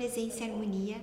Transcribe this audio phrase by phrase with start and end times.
[0.00, 0.96] Presença e Harmonia,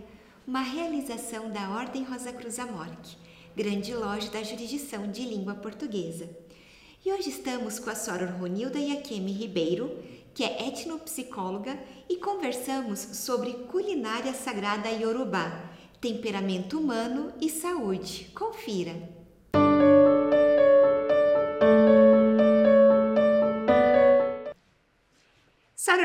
[0.47, 3.15] uma realização da Ordem Rosa Cruz Amorque,
[3.55, 6.27] grande loja da jurisdição de língua portuguesa.
[7.05, 9.95] E hoje estamos com a Soror Ronilda Iakemi Ribeiro,
[10.33, 15.69] que é etnopsicóloga, e conversamos sobre culinária sagrada iorubá,
[16.01, 18.31] temperamento humano e saúde.
[18.33, 19.26] Confira!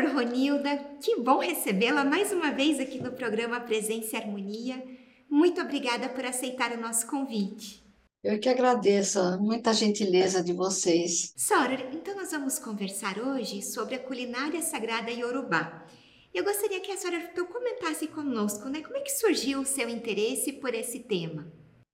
[0.02, 4.82] Soror Ronilda, que bom recebê-la mais uma vez aqui no programa Presença e Harmonia.
[5.30, 7.84] Muito obrigada por aceitar o nosso convite.
[8.22, 11.32] Eu que agradeço, muita gentileza de vocês.
[11.36, 15.86] Soror, então nós vamos conversar hoje sobre a culinária sagrada iorubá.
[16.34, 19.88] Eu gostaria que a senhora então comentasse conosco, né, como é que surgiu o seu
[19.88, 21.52] interesse por esse tema?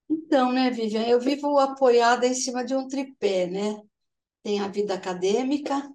[0.09, 3.83] Então, né, Vivian, eu vivo apoiada em cima de um tripé, né?
[4.43, 5.91] Tem a vida acadêmica,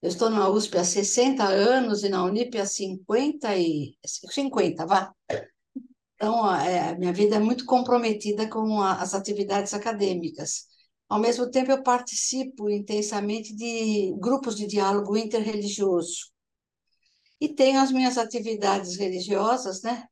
[0.00, 5.12] eu estou na USP há 60 anos e na Unip há 50 e 50, vá.
[6.14, 10.66] Então, é, minha vida é muito comprometida com a, as atividades acadêmicas.
[11.08, 16.30] Ao mesmo tempo, eu participo intensamente de grupos de diálogo interreligioso.
[17.40, 20.06] E tenho as minhas atividades religiosas, né?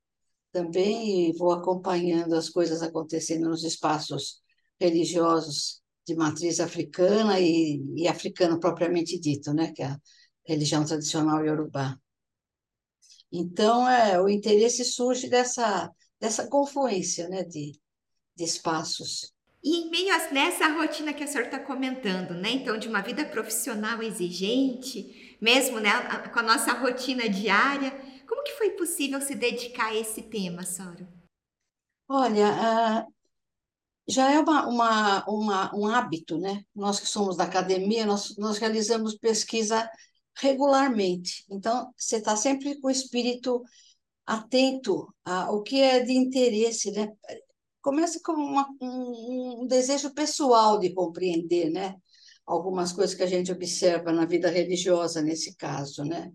[0.53, 4.41] Também vou acompanhando as coisas acontecendo nos espaços
[4.81, 10.01] religiosos de matriz africana e, e africano propriamente dito, né, que é a
[10.45, 11.99] religião tradicional iorubá.
[13.33, 15.91] Então, é, o interesse surge dessa,
[16.21, 17.73] dessa confluência né, de,
[18.37, 19.33] de espaços.
[19.63, 22.51] E em meio a nessa rotina que a senhora está comentando, né?
[22.51, 25.91] Então, de uma vida profissional exigente, mesmo né,
[26.33, 27.91] com a nossa rotina diária,
[28.29, 31.09] como que foi possível se dedicar a esse tema, Soro?
[32.09, 33.05] Olha,
[34.09, 36.63] já é uma, uma, uma, um hábito, né?
[36.75, 39.89] Nós que somos da academia, nós, nós realizamos pesquisa
[40.37, 41.45] regularmente.
[41.51, 43.63] Então, você está sempre com o espírito
[44.25, 47.09] atento ao que é de interesse, né?
[47.83, 51.97] Começa com uma, um, um desejo pessoal de compreender, né?
[52.45, 56.33] Algumas coisas que a gente observa na vida religiosa, nesse caso, né?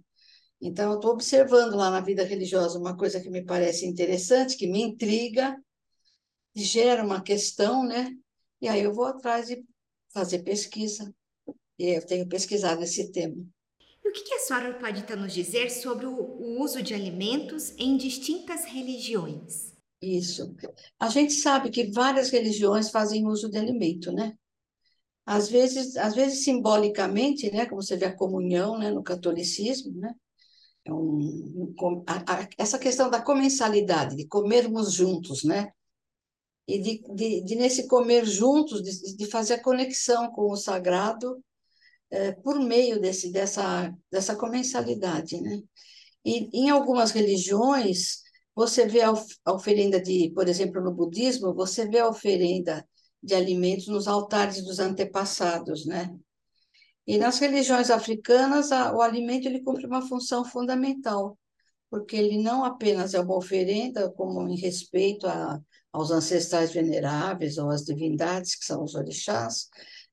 [0.61, 4.67] Então, eu estou observando lá na vida religiosa uma coisa que me parece interessante, que
[4.67, 5.57] me intriga,
[6.55, 8.11] gera uma questão, né?
[8.61, 9.63] E aí eu vou atrás de
[10.13, 11.13] fazer pesquisa.
[11.79, 13.43] E eu tenho pesquisado esse tema.
[14.03, 17.97] E o que a senhora pode então nos dizer sobre o, uso de alimentos em
[17.97, 19.73] distintas religiões?
[20.01, 20.55] Isso.
[20.99, 24.33] A gente sabe que várias religiões fazem uso de alimento, né?
[25.25, 30.13] Às vezes, às vezes simbolicamente, né, como você vê a comunhão, né, no catolicismo, né?
[30.83, 35.71] É um, um, a, a, essa questão da comensalidade, de comermos juntos, né?
[36.75, 41.43] E de, de, de nesse comer juntos, de, de, fazer a conexão com o sagrado
[42.09, 45.41] é, por meio desse, dessa, dessa comensalidade.
[45.41, 45.61] Né?
[46.23, 48.21] E em algumas religiões,
[48.55, 49.13] você vê a,
[49.45, 52.87] a oferenda de, por exemplo, no budismo, você vê a oferenda
[53.21, 56.15] de alimentos nos altares dos antepassados, né?
[57.05, 61.37] E nas religiões africanas, a, o alimento ele cumpre uma função fundamental,
[61.89, 65.59] porque ele não apenas é uma oferenda, como em respeito a,
[65.91, 69.67] aos ancestrais veneráveis ou às divindades, que são os orixás,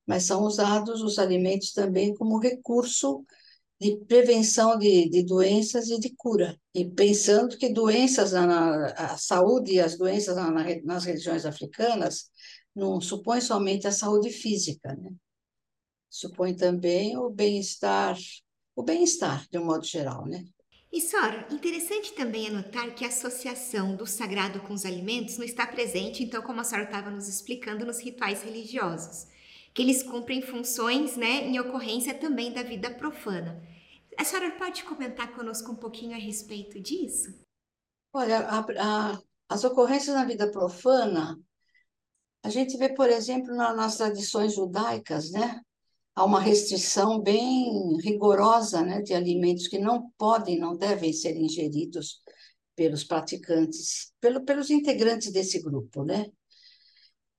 [0.05, 3.25] mas são usados os alimentos também como recurso
[3.79, 6.59] de prevenção de, de doenças e de cura.
[6.73, 10.51] E pensando que doenças, na, a saúde e as doenças na,
[10.83, 12.29] nas religiões africanas
[12.75, 15.11] não supõem somente a saúde física, né?
[16.09, 18.17] supõe também o bem-estar,
[18.75, 20.43] o bem-estar de um modo geral, né?
[20.91, 25.45] E Sora, interessante também é notar que a associação do sagrado com os alimentos não
[25.45, 29.27] está presente, então, como a Sora estava nos explicando, nos rituais religiosos,
[29.71, 33.61] que eles cumprem funções né, em ocorrência também da vida profana.
[34.17, 37.39] A senhora pode comentar conosco um pouquinho a respeito disso?
[38.11, 41.39] Olha, a, a, as ocorrências na vida profana,
[42.43, 45.61] a gente vê, por exemplo, na, nas tradições judaicas, né?
[46.19, 52.21] Há uma restrição bem rigorosa né, de alimentos que não podem, não devem ser ingeridos
[52.75, 56.25] pelos praticantes, pelo, pelos integrantes desse grupo, né?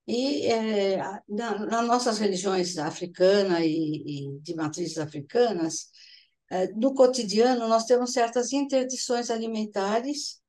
[0.06, 0.96] E é,
[1.28, 5.90] na, nas nossas religiões africana e, e de matrizes africanas,
[6.50, 10.40] é, no cotidiano nós temos certas interdições alimentares.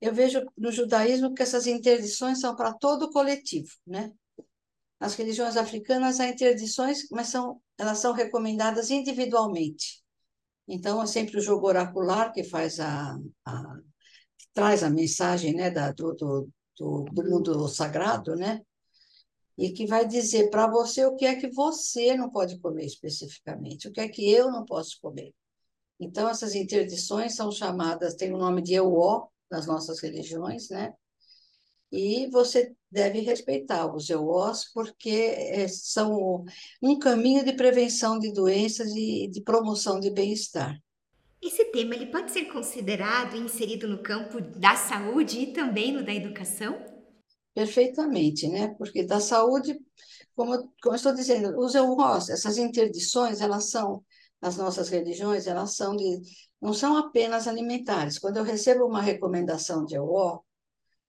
[0.00, 4.10] Eu vejo no judaísmo que essas interdições são para todo o coletivo, né?
[5.04, 10.02] Nas religiões africanas há interdições, mas são, elas são recomendadas individualmente.
[10.66, 13.14] Então, é sempre o jogo oracular que faz a,
[13.44, 13.76] a
[14.38, 16.48] que traz a mensagem né, da, do, do,
[16.78, 18.62] do, do mundo sagrado, né?
[19.58, 23.88] E que vai dizer para você o que é que você não pode comer especificamente,
[23.88, 25.34] o que é que eu não posso comer.
[26.00, 30.94] Então, essas interdições são chamadas, tem o nome de Euó nas nossas religiões, né?
[31.94, 36.44] E você deve respeitar os EUOs, porque é, são
[36.82, 40.76] um caminho de prevenção de doenças e de promoção de bem-estar.
[41.40, 46.04] Esse tema ele pode ser considerado e inserido no campo da saúde e também no
[46.04, 46.84] da educação?
[47.54, 48.74] Perfeitamente, né?
[48.76, 49.78] Porque da saúde,
[50.34, 54.02] como, como eu estou dizendo, os EUOs, essas interdições, elas são
[54.42, 56.20] as nossas religiões, elas são de,
[56.60, 58.18] não são apenas alimentares.
[58.18, 60.42] Quando eu recebo uma recomendação de EUO,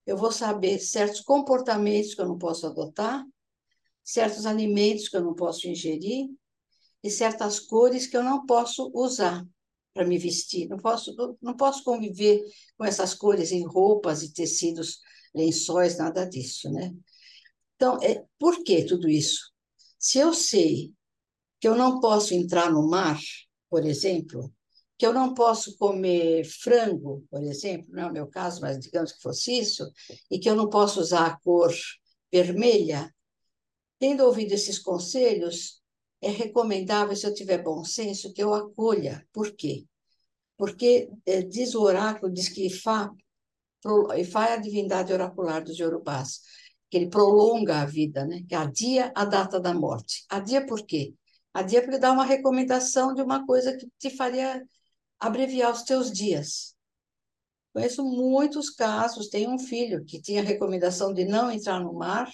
[0.06, 3.26] eu vou saber certos comportamentos que eu não posso adotar,
[4.04, 6.30] certos alimentos que eu não posso ingerir
[7.04, 9.46] e certas cores que eu não posso usar
[9.94, 10.68] para me vestir.
[10.68, 12.44] Não posso, não posso conviver
[12.78, 15.00] com essas cores em roupas e tecidos,
[15.34, 16.94] lençóis, nada disso, né?
[17.76, 19.52] Então, é, por que tudo isso?
[19.98, 20.94] Se eu sei
[21.60, 23.20] que eu não posso entrar no mar,
[23.70, 24.54] por exemplo,
[24.98, 29.12] que eu não posso comer frango, por exemplo, não é o meu caso, mas digamos
[29.12, 29.92] que fosse isso,
[30.32, 31.74] e que eu não posso usar a cor
[32.32, 33.14] vermelha,
[34.00, 35.82] tendo ouvido esses conselhos,
[36.22, 39.26] é recomendável, se eu tiver bom senso, que eu acolha.
[39.34, 39.86] Por quê?
[40.58, 43.12] Porque é, diz o oráculo, diz que Ifá,
[44.18, 46.40] Ifá é a divindade oracular dos Yorubás,
[46.90, 48.44] que ele prolonga a vida, né?
[48.48, 50.26] que adia a data da morte.
[50.30, 51.14] Adia por quê?
[51.54, 54.64] Adia porque dá uma recomendação de uma coisa que te faria
[55.20, 56.76] abreviar os teus dias.
[57.74, 59.30] Conheço muitos casos.
[59.30, 62.32] Tem um filho que tinha recomendação de não entrar no mar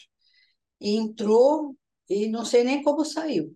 [0.80, 1.76] e entrou
[2.10, 3.56] e não sei nem como saiu.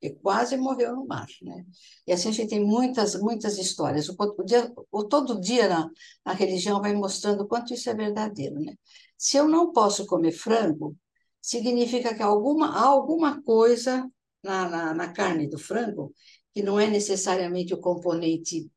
[0.00, 1.64] E quase morreu no mar, né?
[2.06, 4.08] E assim a gente tem muitas, muitas histórias.
[4.08, 5.90] O, o, dia, o todo dia na,
[6.24, 8.74] na religião vai mostrando o quanto isso é verdadeiro, né?
[9.16, 10.94] Se eu não posso comer frango,
[11.40, 14.06] significa que alguma, há alguma coisa
[14.44, 16.14] na, na, na carne do frango
[16.52, 18.70] que não é necessariamente o componente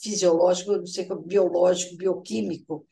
[0.00, 2.86] fisiológico, não sei, biológico, bioquímico,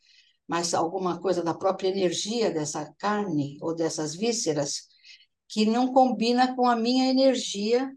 [0.46, 4.88] mas alguma coisa da própria energia dessa carne ou dessas vísceras
[5.48, 7.90] que não combina com a minha energia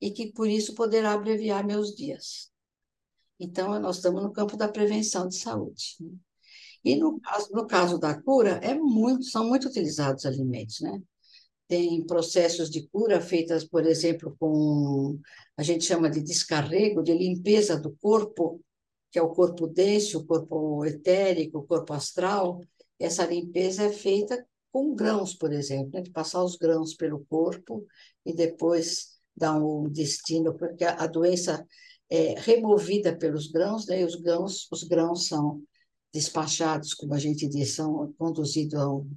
[0.00, 2.50] e que por isso poderá abreviar meus dias.
[3.38, 5.96] Então, nós estamos no campo da prevenção de saúde.
[6.00, 6.10] Né?
[6.84, 11.02] E no caso, no caso da cura, é muito, são muito utilizados alimentos, né?
[11.70, 15.20] Tem processos de cura feitas, por exemplo, com
[15.56, 18.60] a gente chama de descarrego, de limpeza do corpo,
[19.08, 22.60] que é o corpo denso, o corpo etérico, o corpo astral.
[22.98, 26.02] Essa limpeza é feita com grãos, por exemplo, né?
[26.02, 27.86] de passar os grãos pelo corpo
[28.26, 31.64] e depois dar um destino, porque a doença
[32.10, 34.00] é removida pelos grãos, né?
[34.00, 35.62] e os grãos, os grãos são
[36.12, 39.08] despachados, como a gente diz, são conduzidos a um,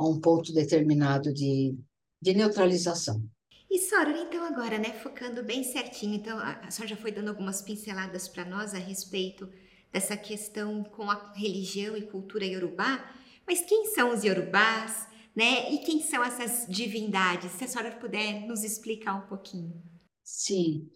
[0.00, 1.76] a um ponto determinado de,
[2.22, 3.22] de neutralização.
[3.70, 7.60] E Sora, então agora, né, focando bem certinho, então a senhora já foi dando algumas
[7.60, 9.46] pinceladas para nós a respeito
[9.92, 13.12] dessa questão com a religião e cultura iorubá,
[13.46, 17.52] mas quem são os iorubás, né, e quem são essas divindades?
[17.52, 19.82] Se a senhora puder nos explicar um pouquinho.
[20.24, 20.88] Sim,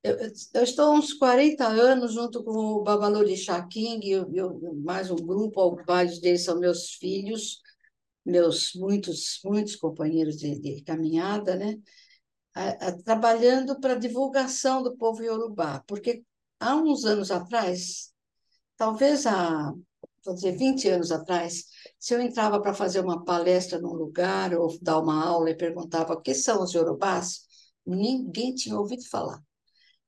[0.00, 0.16] eu,
[0.54, 5.16] eu, estou há uns 40 anos junto com o Babalorixá King, eu, eu, mais um
[5.16, 7.63] grupo, vários deles são meus filhos,
[8.24, 11.76] meus muitos, muitos companheiros de, de caminhada, né?
[12.54, 16.24] A, a, trabalhando para divulgação do povo iorubá, porque
[16.60, 18.12] há uns anos atrás,
[18.76, 19.72] talvez há,
[20.24, 21.64] vou dizer, 20 anos atrás,
[21.98, 26.14] se eu entrava para fazer uma palestra num lugar ou dar uma aula e perguntava
[26.14, 27.40] o que são os iorubás,
[27.86, 29.42] ninguém tinha ouvido falar.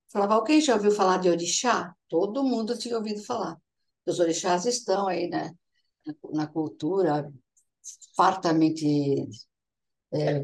[0.09, 1.95] Falava, alguém já ouviu falar de orixá?
[2.09, 3.57] Todo mundo tinha ouvido falar.
[4.07, 5.53] Os orixás estão aí né,
[6.33, 7.33] na cultura
[8.17, 9.29] fartamente
[10.13, 10.43] é,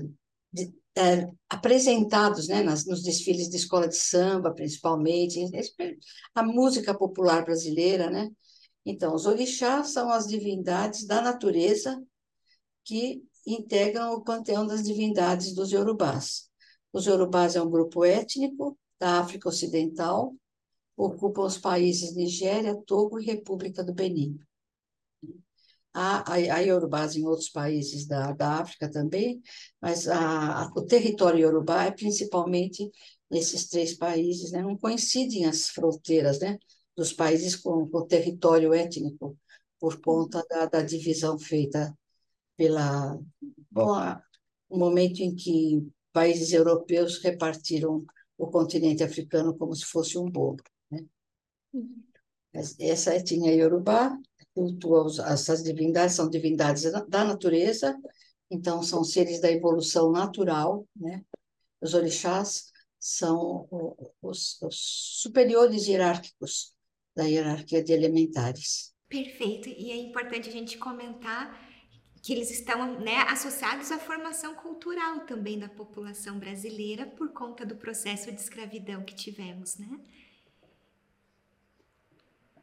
[0.53, 5.41] de, é, apresentados né, nas, nos desfiles de escola de samba, principalmente,
[6.35, 8.11] a música popular brasileira.
[8.11, 8.31] Né?
[8.85, 12.03] Então, os orixás são as divindades da natureza
[12.85, 16.49] que integram o panteão das divindades dos Yorubás.
[16.93, 20.35] Os Yorubás é um grupo étnico da África Ocidental,
[20.97, 24.39] ocupam os países Nigéria, Togo e República do Benin.
[25.95, 29.43] Há, há, Yorubás em outros países da, da África também,
[29.81, 32.91] mas a, a, o território Yorubá é principalmente
[33.31, 34.63] nesses três países, né?
[34.63, 36.59] não coincidem as fronteiras né?
[36.97, 39.37] dos países com, com o território étnico,
[39.79, 41.95] por conta da, da divisão feita
[42.57, 43.19] pela
[43.71, 43.97] bom,
[44.69, 48.05] o momento em que países europeus repartiram
[48.39, 50.59] o continente africano como se fosse um bolo.
[50.91, 51.05] Né?
[51.73, 52.03] Uhum.
[52.79, 53.55] Essa etnia
[54.57, 57.99] Yorubá cultua essas divindades, são divindades da natureza,
[58.51, 61.25] então são seres da evolução natural, né?
[61.81, 63.67] Os orixás são
[64.21, 64.77] os, os
[65.21, 66.73] superiores hierárquicos
[67.17, 68.95] da hierarquia de elementares.
[69.09, 69.69] Perfeito.
[69.69, 71.61] E é importante a gente comentar
[72.23, 77.77] que eles estão né, associados à formação cultural também da população brasileira por conta do
[77.77, 79.99] processo de escravidão que tivemos, né?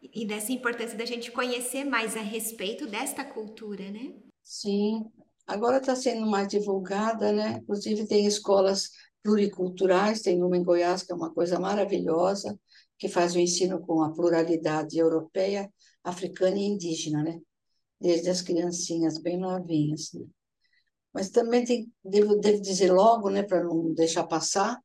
[0.02, 4.14] E dessa importância da gente conhecer mais a respeito desta cultura, né?
[4.44, 5.06] Sim,
[5.46, 7.60] agora está sendo mais divulgada, né?
[7.62, 8.90] Inclusive tem escolas
[9.22, 12.58] pluriculturais, tem uma em Goiás que é uma coisa maravilhosa,
[12.98, 15.72] que faz o ensino com a pluralidade europeia,
[16.04, 17.40] africana e indígena, né?
[18.00, 20.14] desde as criancinhas bem novinhas.
[20.14, 20.26] Né?
[21.14, 24.80] Mas também tem, devo, devo dizer logo, né, para não deixar passar,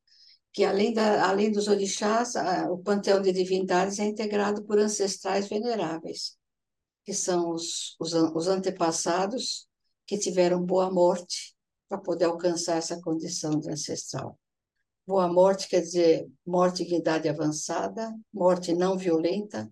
[0.54, 5.48] que além, da, além dos orixás, a, o panteão de divindades é integrado por ancestrais
[5.48, 6.38] veneráveis,
[7.04, 9.66] que são os, os, os antepassados
[10.06, 11.56] que tiveram boa morte
[11.88, 14.38] para poder alcançar essa condição de ancestral.
[15.04, 19.68] Boa morte quer dizer morte em idade avançada, morte não violenta,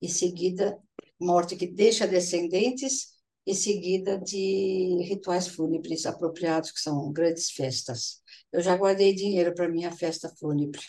[0.00, 0.80] e seguida
[1.20, 8.22] morte que deixa descendentes e seguida de rituais fúnebres apropriados, que são grandes festas.
[8.52, 10.80] Eu já guardei dinheiro para minha festa fúnebre,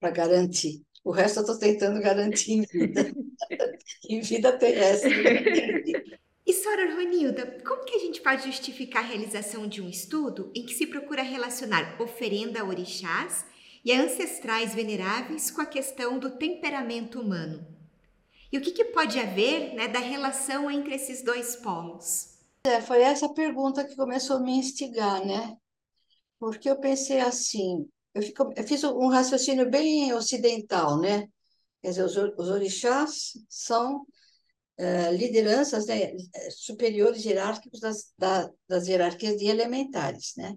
[0.00, 0.82] para garantir.
[1.04, 3.12] O resto eu estou tentando garantir em vida,
[4.08, 5.10] em vida terrestre.
[6.46, 10.66] E, Sora Ronilda, como que a gente pode justificar a realização de um estudo em
[10.66, 13.46] que se procura relacionar oferenda a orixás
[13.84, 17.64] e a ancestrais veneráveis com a questão do temperamento humano?
[18.52, 22.36] E o que, que pode haver né, da relação entre esses dois polos?
[22.64, 25.56] É, foi essa pergunta que começou a me instigar, né?
[26.40, 31.28] Porque eu pensei assim, eu, fico, eu fiz um raciocínio bem ocidental, né?
[31.82, 34.04] Quer dizer, os, os orixás são
[34.78, 36.12] é, lideranças né,
[36.50, 40.56] superiores hierárquicos das, da, das hierarquias de elementares, né?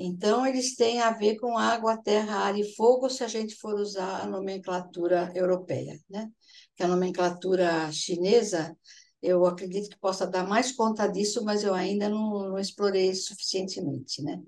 [0.00, 3.74] Então, eles têm a ver com água, terra, ar e fogo, se a gente for
[3.74, 5.98] usar a nomenclatura europeia.
[6.08, 6.30] Né?
[6.76, 8.76] Que a nomenclatura chinesa,
[9.22, 14.22] eu acredito que possa dar mais conta disso, mas eu ainda não, não explorei suficientemente.
[14.22, 14.42] Né?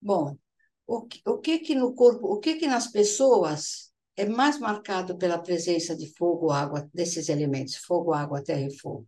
[0.00, 0.36] Bom,
[0.86, 5.16] o que, o que que no corpo, o que que nas pessoas é mais marcado
[5.16, 9.06] pela presença de fogo, água, desses elementos, fogo, água, terra e fogo?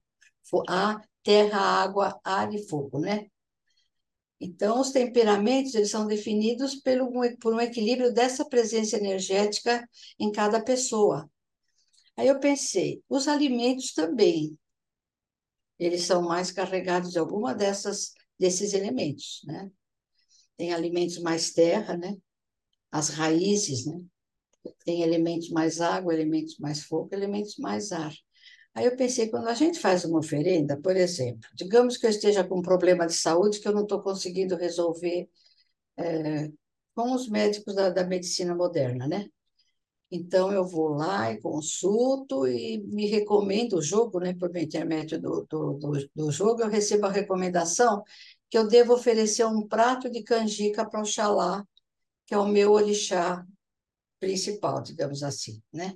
[0.69, 3.27] A, terra, água, ar e fogo, né?
[4.41, 9.87] Então, os temperamentos eles são definidos pelo, por um equilíbrio dessa presença energética
[10.19, 11.31] em cada pessoa.
[12.17, 14.59] Aí eu pensei, os alimentos também,
[15.81, 19.71] eles são mais carregados de alguma dessas desses elementos, né?
[20.57, 22.17] Tem alimentos mais terra, né?
[22.93, 24.01] As raízes, né?
[24.85, 28.13] Tem elementos mais água, elementos mais fogo, elementos mais ar.
[28.75, 32.45] Aí eu pensei, quando a gente faz uma oferenda, por exemplo, digamos que eu esteja
[32.45, 35.29] com um problema de saúde que eu não estou conseguindo resolver
[35.99, 36.51] é,
[36.95, 39.27] com os médicos da, da medicina moderna, né?
[40.11, 44.35] Então, eu vou lá e consulto e me recomendo o jogo, né?
[44.35, 48.03] Por intermédio do, do, do, do jogo, eu recebo a recomendação
[48.51, 51.65] que eu devo oferecer um prato de canjica para Oxalá,
[52.27, 53.47] que é o meu orixá
[54.21, 55.95] principal, digamos assim, né?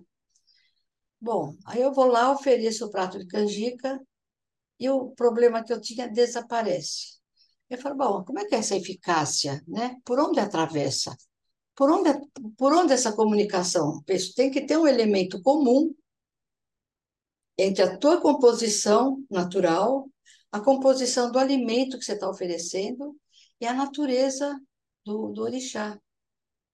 [1.20, 4.00] Bom, aí eu vou lá, ofereço o prato de canjica
[4.78, 7.18] e o problema que eu tinha desaparece.
[7.70, 9.96] Eu falo, bom, como é que é essa eficácia, né?
[10.04, 11.16] Por onde atravessa?
[11.76, 12.10] Por onde,
[12.56, 14.02] por onde essa comunicação?
[14.36, 15.94] Tem que ter um elemento comum
[17.58, 20.08] entre a tua composição natural,
[20.52, 23.16] a composição do alimento que você está oferecendo
[23.60, 24.58] e a natureza
[25.04, 25.98] do, do orixá.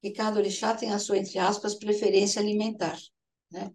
[0.02, 2.98] E cada orixá tem a sua, entre aspas, preferência alimentar,
[3.50, 3.70] né?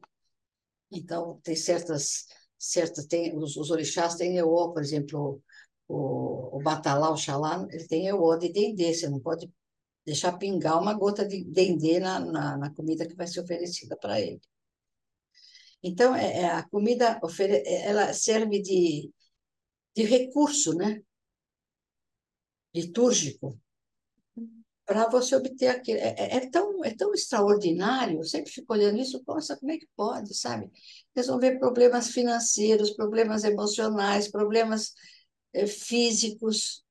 [0.92, 2.26] Então, tem certas,
[2.58, 5.42] certas tem, os, os orixás têm eó, por exemplo,
[5.88, 9.52] o, o Batalá, o Xalá, ele tem eó de dendê, você não pode
[10.06, 14.20] deixar pingar uma gota de dendê na, na, na comida que vai ser oferecida para
[14.22, 14.40] ele.
[15.84, 19.12] Então, é, é, a comida ofere, ela serve de,
[19.96, 21.02] de recurso, né?
[22.74, 23.60] Litúrgico,
[24.86, 26.00] para você obter aquilo.
[26.00, 29.78] É, é, é, tão, é tão extraordinário, eu sempre fico olhando isso, nossa, como é
[29.78, 30.72] que pode, sabe?
[31.16, 34.94] Resolver problemas financeiros, problemas emocionais, problemas
[35.54, 36.85] é, físicos,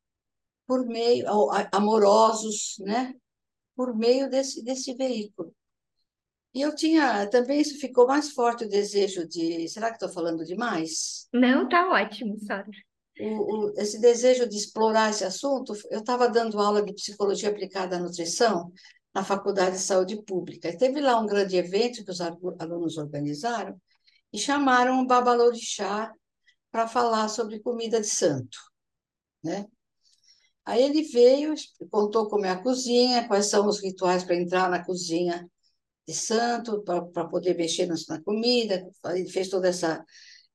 [0.66, 1.26] por meio,
[1.72, 3.14] amorosos, né?
[3.76, 5.54] Por meio desse, desse veículo.
[6.54, 10.44] E eu tinha, também isso ficou mais forte o desejo de, será que estou falando
[10.44, 11.28] demais?
[11.32, 12.70] Não, tá ótimo, Sara
[13.20, 17.96] o, o, esse desejo de explorar esse assunto, eu estava dando aula de psicologia aplicada
[17.96, 18.72] à nutrição
[19.14, 20.68] na Faculdade de Saúde Pública.
[20.68, 23.80] E teve lá um grande evento que os alunos organizaram
[24.32, 26.12] e chamaram o Babalorixá
[26.70, 28.58] para falar sobre comida de santo,
[29.42, 29.66] né?
[30.64, 31.54] Aí ele veio,
[31.90, 35.48] contou como é a cozinha, quais são os rituais para entrar na cozinha
[36.06, 40.04] de santo, para poder mexer na comida, ele fez toda essa,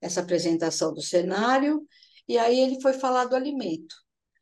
[0.02, 1.86] essa apresentação do cenário,
[2.28, 3.96] e aí ele foi falar do alimento.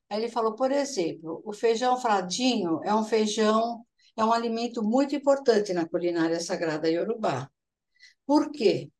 [0.09, 5.15] Aí ele falou, por exemplo, o feijão fradinho é um feijão, é um alimento muito
[5.15, 7.49] importante na culinária sagrada iorubá.
[8.25, 8.91] Por quê?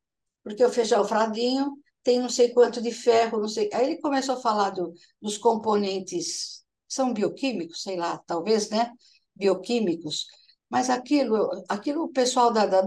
[0.44, 3.70] Porque o feijão fradinho tem não sei quanto de ferro, não sei.
[3.74, 8.94] Aí ele começou a falar do, dos componentes, são bioquímicos, sei lá, talvez, né?
[9.36, 10.26] Bioquímicos.
[10.70, 12.82] Mas aquilo, aquilo o pessoal da, da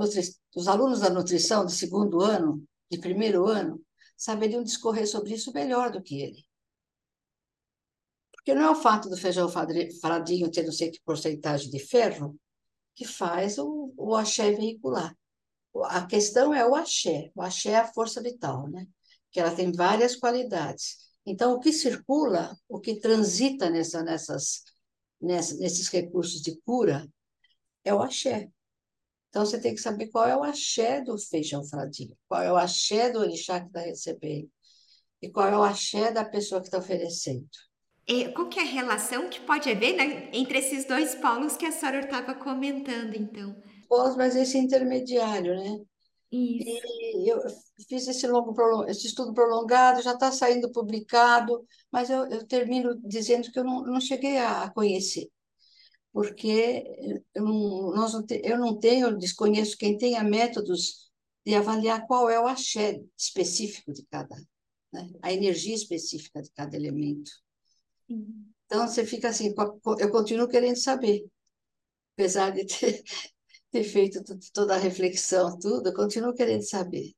[0.57, 3.85] os alunos da nutrição de segundo ano, de primeiro ano,
[4.17, 6.43] saberiam discorrer sobre isso melhor do que ele.
[8.33, 9.50] Porque não é o fato do feijão
[10.00, 12.41] fradinho ter não sei que porcentagem de ferro
[12.95, 15.15] que faz o, o axé veicular.
[15.91, 17.31] A questão é o axé.
[17.35, 18.87] O axé é a força vital, né?
[19.31, 20.97] Que ela tem várias qualidades.
[21.25, 24.65] Então, o que circula, o que transita nessa, nessas,
[25.21, 27.07] nessas, nesses recursos de cura,
[27.85, 28.49] é o axé.
[29.29, 32.57] Então, você tem que saber qual é o axé do feijão fradinho, qual é o
[32.57, 34.51] axé do orixá que está recebendo,
[35.23, 37.47] e qual é o axé da pessoa que está oferecendo.
[38.09, 41.65] E qual que é a relação que pode haver né, entre esses dois polos que
[41.65, 43.55] a senhora estava comentando, então?
[43.89, 45.79] Polos, mas esse intermediário, né?
[46.33, 46.87] Isso.
[47.17, 47.41] E eu
[47.89, 53.51] fiz esse, longo, esse estudo prolongado, já está saindo publicado, mas eu, eu, termino dizendo
[53.51, 55.29] que eu não, não cheguei a conhecer,
[56.13, 56.85] porque
[57.35, 61.11] eu não, nós não te, eu não tenho, desconheço quem tenha métodos
[61.45, 64.37] de avaliar qual é o axé específico de cada,
[64.93, 65.11] né?
[65.23, 67.31] a energia específica de cada elemento.
[68.67, 69.52] Então, você fica assim,
[69.99, 71.26] eu continuo querendo saber,
[72.15, 73.02] apesar de ter,
[73.71, 77.13] ter feito toda a reflexão, tudo, eu continuo querendo saber.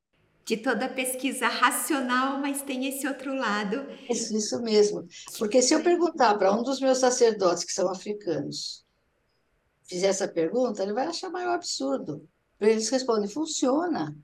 [0.45, 3.87] De toda a pesquisa racional, mas tem esse outro lado.
[4.11, 5.07] Isso, isso mesmo.
[5.39, 8.85] Porque se eu perguntar para um dos meus sacerdotes que são africanos,
[9.85, 12.29] fizer essa pergunta, ele vai achar maior absurdo.
[12.61, 14.17] Eles respondem, funciona.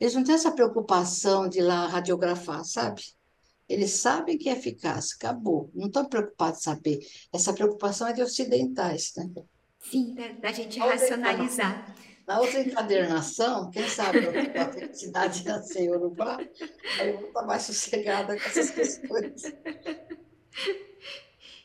[0.00, 3.02] Eles não têm essa preocupação de ir lá radiografar, sabe?
[3.68, 5.70] Eles sabem que é eficaz, acabou.
[5.74, 7.00] Não estão preocupados em saber.
[7.32, 9.28] Essa preocupação é de ocidentais, né?
[9.80, 11.94] Sim, da, da gente racionalizar.
[12.26, 14.18] Na outra encadernação, quem sabe
[14.58, 16.38] a felicidade nascer em Urubá,
[17.00, 19.42] aí eu vou estar mais sossegada com essas questões.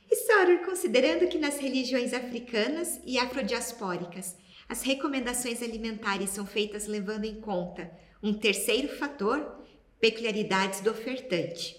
[0.09, 4.37] E, Soror, considerando que nas religiões africanas e afrodiaspóricas
[4.69, 9.59] as recomendações alimentares são feitas levando em conta um terceiro fator,
[9.99, 11.75] peculiaridades do ofertante.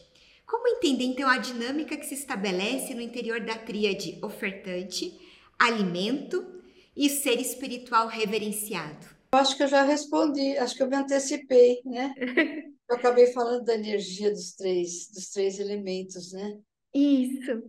[0.46, 5.18] Como entender então a dinâmica que se estabelece no interior da tríade ofertante,
[5.64, 6.62] alimento
[6.96, 9.07] e ser espiritual reverenciado?
[9.33, 12.14] Eu acho que eu já respondi, acho que eu me antecipei, né?
[12.87, 16.59] Eu acabei falando da energia dos três, dos três elementos, né?
[16.94, 17.62] Isso.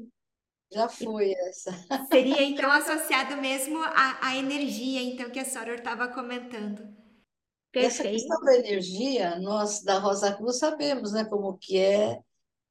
[0.71, 1.71] Já foi essa.
[2.11, 6.85] Seria então associado mesmo à, à energia, então, que a Soror estava comentando.
[7.71, 7.85] Perfeito.
[7.85, 12.19] Essa questão da energia, nós da Rosa Cruz sabemos, né, como que é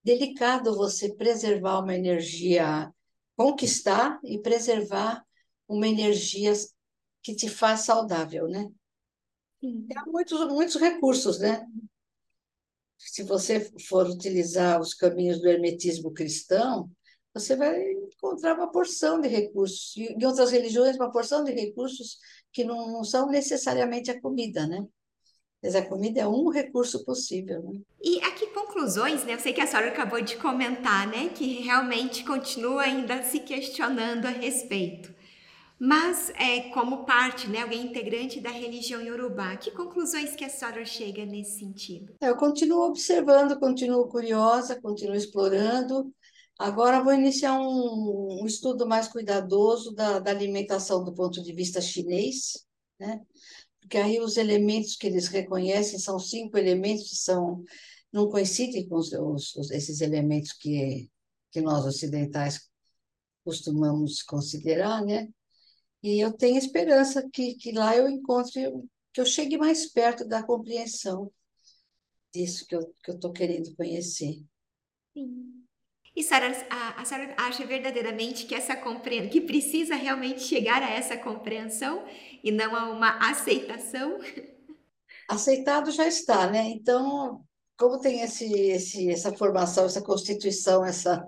[0.05, 2.93] delicado você preservar uma energia
[3.37, 5.25] conquistar e preservar
[5.69, 6.53] uma energia
[7.23, 8.69] que te faz saudável, né?
[9.97, 11.67] Há muitos, muitos recursos, né?
[12.99, 16.91] Se você for utilizar os caminhos do hermetismo cristão,
[17.33, 19.97] você vai encontrar uma porção de recursos.
[19.97, 22.19] E em outras religiões, uma porção de recursos
[22.53, 24.87] que não, não são necessariamente a comida, né?
[25.65, 27.63] Mas a comida é um recurso possível.
[27.63, 27.81] Né?
[28.03, 29.33] E a que conclusões, né?
[29.33, 31.31] Eu sei que a senhora acabou de comentar, né?
[31.31, 35.15] Que realmente continua ainda se questionando a respeito.
[35.81, 40.85] Mas, é, como parte, né, alguém integrante da religião iorubá, que conclusões que a senhora
[40.85, 42.15] chega nesse sentido?
[42.21, 46.13] Eu continuo observando, continuo curiosa, continuo explorando.
[46.59, 51.81] Agora vou iniciar um, um estudo mais cuidadoso da, da alimentação do ponto de vista
[51.81, 52.65] chinês,
[53.01, 53.21] né?
[53.85, 57.63] Porque aí os elementos que eles reconhecem são cinco elementos que são
[58.11, 61.11] não coincidem com os, os, esses elementos que,
[61.51, 62.71] que nós ocidentais
[63.45, 65.29] costumamos considerar, né?
[66.03, 68.71] E eu tenho esperança que, que lá eu encontre,
[69.13, 71.31] que eu chegue mais perto da compreensão
[72.33, 74.43] disso que eu estou que eu querendo conhecer.
[75.13, 75.63] Sim.
[76.17, 80.91] E Sarah, a, a Sarah acha verdadeiramente que essa compreensão, que precisa realmente chegar a
[80.91, 82.05] essa compreensão
[82.43, 84.19] e não a uma aceitação?
[85.29, 86.69] Aceitado já está, né?
[86.69, 87.45] Então,
[87.77, 91.27] como tem esse, esse, essa formação, essa constituição, essa,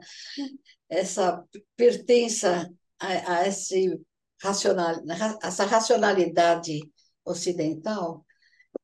[0.89, 1.45] essa
[1.75, 2.71] pertença
[3.01, 4.01] a, a esse
[4.41, 4.95] racional,
[5.43, 6.81] essa racionalidade
[7.25, 8.25] ocidental,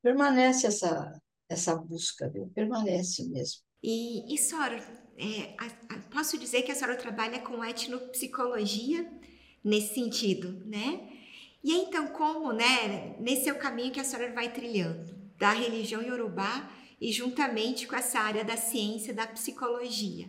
[0.02, 2.50] permanece essa, essa busca, viu?
[2.54, 3.62] permanece mesmo.
[3.82, 4.80] E, e Sora,
[5.16, 9.10] é, a, a, posso dizer que a senhora trabalha com etnopsicologia
[9.62, 11.08] nesse sentido, né?
[11.62, 16.02] E então, como, né, nesse é o caminho que a senhora vai trilhando, da religião
[16.02, 16.68] iorubá
[17.00, 20.28] e juntamente com essa área da ciência, da psicologia.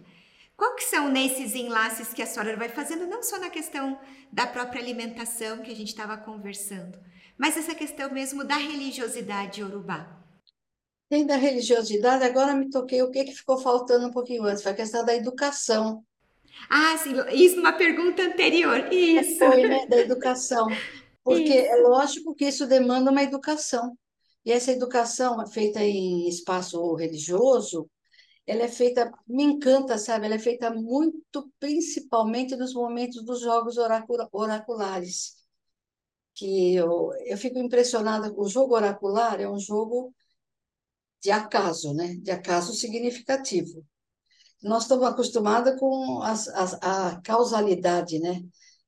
[0.56, 4.00] Qual que são nesses enlaces que a senhora vai fazendo, não só na questão
[4.32, 7.00] da própria alimentação que a gente estava conversando,
[7.38, 10.23] mas essa questão mesmo da religiosidade iorubá?
[11.10, 14.72] Tem da religiosidade, agora me toquei o que, que ficou faltando um pouquinho antes, foi
[14.72, 16.04] a questão da educação.
[16.70, 19.38] Ah, sim, isso numa pergunta anterior, isso.
[19.38, 20.68] Foi, né, da educação.
[21.24, 21.72] Porque isso.
[21.72, 23.98] é lógico que isso demanda uma educação.
[24.46, 27.90] E essa educação feita em espaço religioso,
[28.46, 30.26] ela é feita, me encanta, sabe?
[30.26, 35.36] Ela é feita muito, principalmente nos momentos dos jogos oraculares.
[36.36, 40.14] Que eu, eu fico impressionada com o jogo oracular, é um jogo
[41.24, 42.16] de acaso, né?
[42.16, 43.86] De acaso significativo.
[44.62, 48.42] Nós estamos acostumados com a causalidade, né?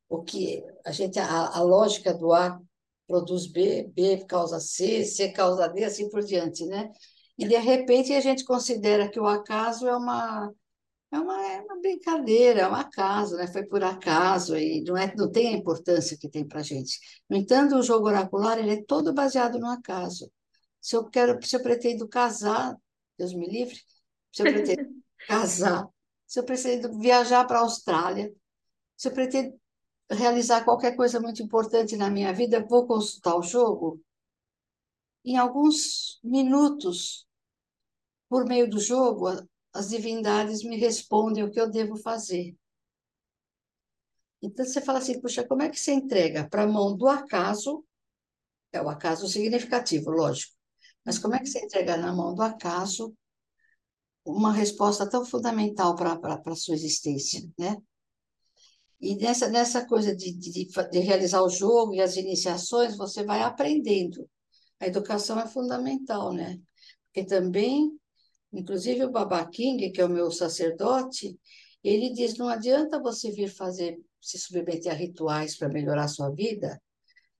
[0.09, 2.59] O que a gente a, a lógica do A
[3.07, 6.91] produz B, B causa C, C causa D, assim por diante, né?
[7.37, 10.51] E de repente a gente considera que o acaso é uma
[11.11, 13.47] é uma, é uma brincadeira, é um acaso, né?
[13.47, 16.99] Foi por acaso e não é não tem a importância que tem para gente.
[17.29, 20.29] No entanto, o jogo oracular ele é todo baseado no acaso.
[20.85, 22.79] Se eu quero, se eu pretendo casar,
[23.17, 23.75] Deus me livre,
[24.31, 24.87] se eu pretendo
[25.27, 25.89] casar,
[26.27, 28.31] se eu pretendo viajar para a Austrália,
[28.95, 29.59] se eu pretendo
[30.11, 33.99] realizar qualquer coisa muito importante na minha vida, vou consultar o jogo.
[35.25, 37.27] Em alguns minutos,
[38.29, 39.25] por meio do jogo,
[39.73, 42.55] as divindades me respondem o que eu devo fazer.
[44.39, 47.83] Então você fala assim, puxa, como é que você entrega para a mão do acaso?
[48.71, 50.53] É o acaso significativo, lógico.
[51.05, 53.13] Mas como é que você entrega na mão do acaso
[54.25, 57.77] uma resposta tão fundamental para a sua existência, né?
[58.99, 63.43] E nessa, nessa coisa de, de, de realizar o jogo e as iniciações, você vai
[63.43, 64.27] aprendendo.
[64.79, 66.59] A educação é fundamental, né?
[67.05, 67.91] Porque também,
[68.51, 71.37] inclusive o Baba King, que é o meu sacerdote,
[71.83, 76.31] ele diz, não adianta você vir fazer, se submeter a rituais para melhorar a sua
[76.31, 76.81] vida,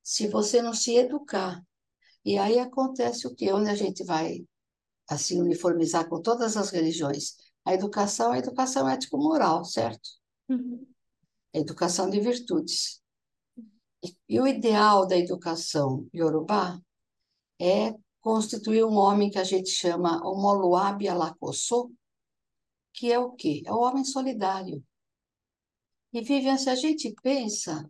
[0.04, 1.60] se você não se educar.
[2.25, 3.53] E aí acontece o quê?
[3.53, 4.43] Onde a gente vai
[5.07, 7.35] assim uniformizar com todas as religiões?
[7.63, 10.09] A educação é a educação ético-moral, certo?
[10.49, 10.85] Uhum.
[11.53, 13.01] A educação de virtudes.
[14.03, 16.79] E, e o ideal da educação iorubá
[17.61, 21.91] é constituir um homem que a gente chama homoluabi alakoso,
[22.91, 23.61] que é o quê?
[23.65, 24.83] É o homem solidário.
[26.11, 27.88] E, Vivian, se a gente pensa,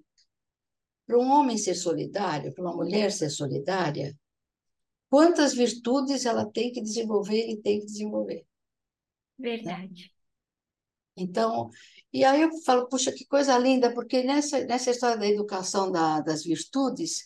[1.06, 4.18] para um homem ser solidário, para uma mulher ser solidária,
[5.16, 8.46] quantas virtudes ela tem que desenvolver e tem que desenvolver.
[9.40, 10.14] Verdade.
[11.16, 11.70] Então,
[12.12, 16.20] e aí eu falo, puxa, que coisa linda, porque nessa, nessa história da educação da,
[16.20, 17.24] das virtudes,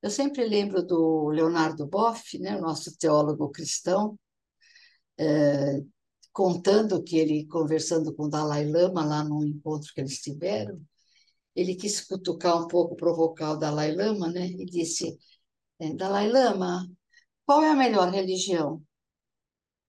[0.00, 4.16] eu sempre lembro do Leonardo Boff, né, nosso teólogo cristão,
[5.18, 5.80] é,
[6.32, 10.80] contando que ele, conversando com o Dalai Lama lá num encontro que eles tiveram,
[11.56, 15.18] ele quis cutucar um pouco, provocar o Dalai Lama, né, e disse,
[15.80, 16.88] é, Dalai Lama,
[17.46, 18.82] qual é a melhor religião?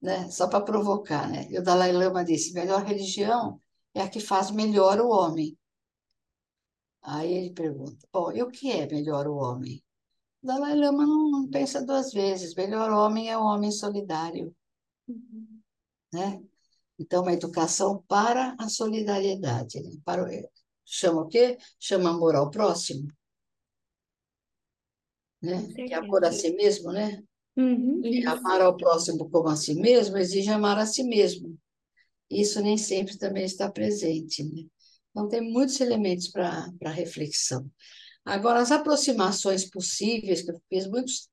[0.02, 0.30] Né?
[0.30, 1.48] Só para provocar, né?
[1.50, 3.62] E o Dalai Lama disse: melhor religião
[3.94, 5.58] é a que faz melhor o homem.
[7.02, 9.84] Aí ele pergunta: bom, e o que é melhor o homem?
[10.42, 14.56] O Dalai Lama não, não pensa duas vezes: melhor homem é o homem solidário.
[15.08, 15.62] Uhum.
[16.14, 16.44] Né?
[17.00, 19.82] Então, uma educação para a solidariedade.
[19.82, 19.92] Né?
[20.06, 20.26] Para,
[20.86, 21.58] chama o quê?
[21.80, 23.08] Chama amor ao próximo.
[25.42, 25.68] Né?
[25.74, 27.22] Que é amor a si mesmo, né?
[27.56, 31.58] Uhum, amar ao próximo como a si mesmo exige amar a si mesmo.
[32.30, 34.44] Isso nem sempre também está presente.
[34.44, 34.64] Né?
[35.12, 37.70] Então, tem muitos elementos para reflexão.
[38.26, 41.30] Agora, as aproximações possíveis, que eu fiz muitos,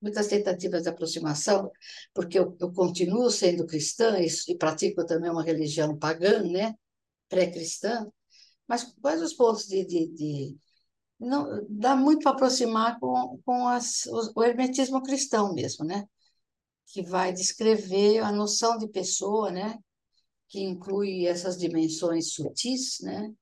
[0.00, 1.70] muitas tentativas de aproximação,
[2.12, 6.74] porque eu, eu continuo sendo cristã e, e, pratico também uma religião pagã, né?
[7.28, 8.06] pré-cristã,
[8.68, 10.56] mas quais os pontos de, de, de
[11.22, 16.06] não dá muito para aproximar com, com as, o, o hermetismo cristão mesmo, né?
[16.86, 19.78] Que vai descrever a noção de pessoa, né?
[20.48, 23.32] Que inclui essas dimensões sutis, né?